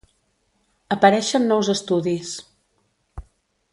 Apareixen 0.95 1.45
nous 1.51 1.69
estudis. 1.75 2.33